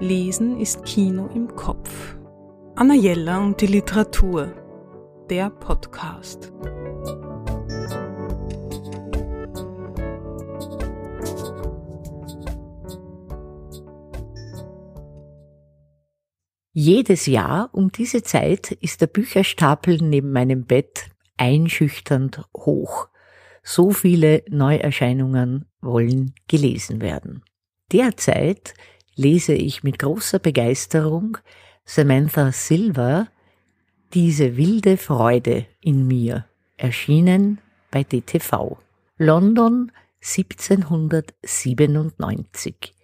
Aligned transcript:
Lesen 0.00 0.58
ist 0.58 0.84
Kino 0.84 1.28
im 1.34 1.54
Kopf. 1.54 2.16
Anna 2.74 2.94
Jella 2.94 3.38
und 3.38 3.60
die 3.60 3.66
Literatur. 3.66 4.52
Der 5.28 5.50
Podcast. 5.50 6.50
Jedes 16.72 17.26
Jahr 17.26 17.68
um 17.72 17.92
diese 17.92 18.22
Zeit 18.22 18.72
ist 18.72 19.02
der 19.02 19.06
Bücherstapel 19.06 19.98
neben 19.98 20.32
meinem 20.32 20.64
Bett 20.64 21.10
einschüchternd 21.36 22.42
hoch. 22.56 23.08
So 23.62 23.90
viele 23.90 24.42
Neuerscheinungen 24.48 25.66
wollen 25.80 26.34
gelesen 26.48 27.00
werden. 27.02 27.44
Derzeit 27.92 28.72
lese 29.14 29.54
ich 29.54 29.82
mit 29.82 29.98
großer 29.98 30.38
Begeisterung 30.38 31.38
Samantha 31.84 32.52
Silver 32.52 33.26
Diese 34.14 34.56
wilde 34.56 34.96
Freude 34.96 35.66
in 35.80 36.06
mir, 36.06 36.46
erschienen 36.76 37.58
bei 37.90 38.04
DTV. 38.04 38.78
London 39.18 39.90
1797. 40.20 42.94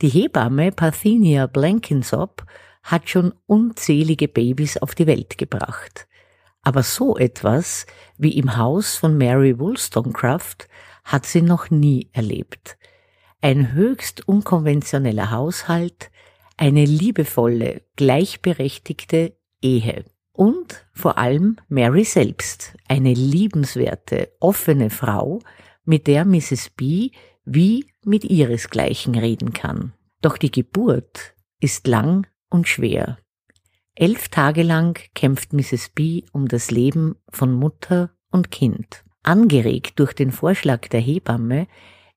Die 0.00 0.08
Hebamme 0.08 0.70
Parthenia 0.72 1.46
Blenkinsop 1.46 2.44
hat 2.82 3.08
schon 3.08 3.32
unzählige 3.46 4.28
Babys 4.28 4.76
auf 4.76 4.94
die 4.94 5.06
Welt 5.06 5.38
gebracht. 5.38 6.06
Aber 6.62 6.82
so 6.82 7.16
etwas 7.16 7.86
wie 8.18 8.36
im 8.36 8.56
Haus 8.56 8.96
von 8.96 9.16
Mary 9.16 9.58
Wollstonecraft 9.58 10.68
hat 11.04 11.26
sie 11.26 11.42
noch 11.42 11.70
nie 11.70 12.08
erlebt. 12.12 12.76
Ein 13.44 13.72
höchst 13.72 14.28
unkonventioneller 14.28 15.32
Haushalt, 15.32 16.12
eine 16.56 16.84
liebevolle, 16.84 17.82
gleichberechtigte 17.96 19.36
Ehe. 19.60 20.04
Und 20.32 20.86
vor 20.92 21.18
allem 21.18 21.56
Mary 21.68 22.04
selbst, 22.04 22.76
eine 22.86 23.12
liebenswerte, 23.12 24.32
offene 24.38 24.90
Frau, 24.90 25.40
mit 25.84 26.06
der 26.06 26.24
Mrs. 26.24 26.70
B 26.76 27.10
wie 27.44 27.86
mit 28.04 28.22
ihresgleichen 28.22 29.16
reden 29.16 29.52
kann. 29.52 29.92
Doch 30.20 30.38
die 30.38 30.52
Geburt 30.52 31.34
ist 31.58 31.88
lang 31.88 32.28
und 32.48 32.68
schwer. 32.68 33.18
Elf 33.96 34.28
Tage 34.28 34.62
lang 34.62 35.00
kämpft 35.16 35.52
Mrs. 35.52 35.90
B 35.92 36.22
um 36.30 36.46
das 36.46 36.70
Leben 36.70 37.16
von 37.28 37.52
Mutter 37.52 38.10
und 38.30 38.52
Kind. 38.52 39.02
Angeregt 39.24 39.98
durch 39.98 40.12
den 40.12 40.30
Vorschlag 40.30 40.86
der 40.88 41.00
Hebamme 41.00 41.66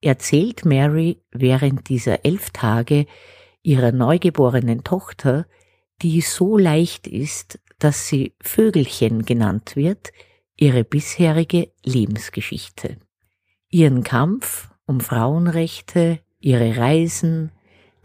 erzählt 0.06 0.66
Mary 0.66 1.22
während 1.32 1.90
dieser 1.90 2.26
elf 2.26 2.52
Tage 2.52 3.08
ihrer 3.64 3.92
neugeborenen 3.92 4.84
Tochter, 4.84 5.48
die 6.02 6.22
so 6.22 6.58
leicht 6.58 7.08
ist, 7.08 7.60
dass 7.80 8.08
sie 8.08 8.36
Vögelchen 8.40 9.26
genannt 9.26 9.76
wird, 9.76 10.12
ihre 10.56 10.84
bisherige 10.84 11.72
Lebensgeschichte. 11.84 12.98
Ihren 13.70 14.04
Kampf 14.04 14.70
um 14.86 15.02
Frauenrechte, 15.02 16.20
ihre 16.40 16.78
Reisen, 16.78 17.52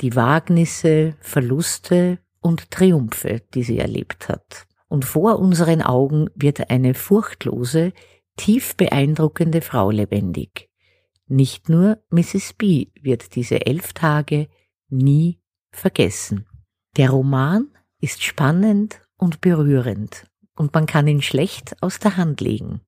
die 0.01 0.17
Wagnisse, 0.17 1.17
Verluste 1.21 2.19
und 2.41 2.71
Triumphe, 2.71 3.43
die 3.53 3.63
sie 3.63 3.79
erlebt 3.79 4.29
hat. 4.29 4.67
Und 4.89 5.05
vor 5.05 5.39
unseren 5.39 5.83
Augen 5.83 6.31
wird 6.35 6.71
eine 6.71 6.95
furchtlose, 6.95 7.93
tief 8.37 8.75
beeindruckende 8.77 9.61
Frau 9.61 9.91
lebendig. 9.91 10.70
Nicht 11.33 11.69
nur 11.69 12.03
Mrs. 12.11 12.55
B 12.55 12.89
wird 13.01 13.37
diese 13.37 13.65
elf 13.65 13.93
Tage 13.93 14.49
nie 14.89 15.39
vergessen. 15.71 16.45
Der 16.97 17.11
Roman 17.11 17.69
ist 18.01 18.25
spannend 18.25 19.01
und 19.17 19.41
berührend 19.41 20.27
und 20.57 20.75
man 20.75 20.87
kann 20.87 21.07
ihn 21.07 21.23
schlecht 21.23 21.81
aus 21.85 22.01
der 22.01 22.17
Hand 22.17 22.41
legen. 22.41 22.81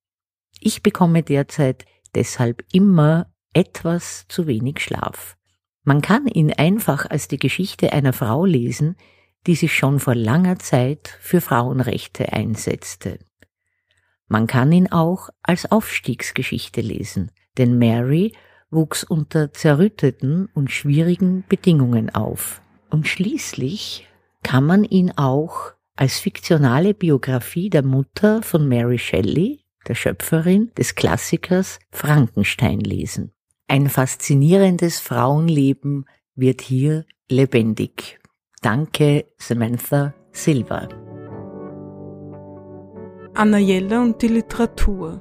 Ich 0.59 0.83
bekomme 0.83 1.23
derzeit 1.23 1.85
deshalb 2.17 2.65
immer 2.73 3.33
etwas 3.53 4.27
zu 4.27 4.49
wenig 4.49 4.81
Schlaf. 4.81 5.37
Man 5.85 6.03
kann 6.03 6.27
ihn 6.27 6.53
einfach 6.53 7.09
als 7.09 7.29
die 7.29 7.39
Geschichte 7.39 7.93
einer 7.93 8.13
Frau 8.13 8.45
lesen, 8.45 8.97
die 9.47 9.55
sich 9.55 9.77
schon 9.77 10.01
vor 10.01 10.17
langer 10.17 10.59
Zeit 10.59 11.17
für 11.21 11.41
Frauenrechte 11.41 12.33
einsetzte. 12.33 13.21
Man 14.27 14.49
kann 14.49 14.73
ihn 14.73 14.91
auch 14.91 15.29
als 15.45 15.71
Aufstiegsgeschichte 15.71 16.81
lesen, 16.81 17.31
denn 17.59 17.79
Mary 17.79 18.33
wuchs 18.71 19.05
unter 19.05 19.53
zerrütteten 19.53 20.49
und 20.55 20.71
schwierigen 20.71 21.45
Bedingungen 21.49 22.11
auf. 22.11 22.61
Und 22.91 23.07
schließlich 23.07 24.09
kann 24.43 24.65
man 24.65 24.85
ihn 24.85 25.13
auch 25.17 25.73
als 25.97 26.19
fiktionale 26.19 26.95
Biografie 26.95 27.71
der 27.71 27.85
Mutter 27.85 28.43
von 28.43 28.69
Mary 28.69 28.99
Shelley, 28.99 29.61
der 29.87 29.95
Schöpferin 29.95 30.71
des 30.77 30.95
Klassikers 30.95 31.79
Frankenstein 31.91 32.81
lesen. 32.81 33.33
Ein 33.69 33.89
faszinierendes 33.89 35.01
Frauenleben 35.01 36.07
wird 36.35 36.61
hier 36.61 37.05
lebendig. 37.29 38.21
Danke, 38.63 39.27
Samantha 39.39 40.15
Silva. 40.33 40.89
Anna 43.35 43.59
Jella 43.59 44.03
und 44.03 44.21
die 44.21 44.29
Literatur 44.29 45.21